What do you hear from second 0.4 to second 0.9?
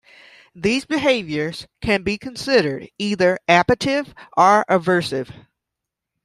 These